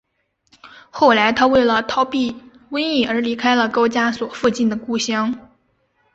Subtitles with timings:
[0.89, 2.35] 后来他为了逃避
[2.71, 5.47] 瘟疫而离开了高加索附近的故乡。